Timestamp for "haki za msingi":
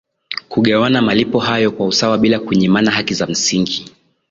2.91-3.91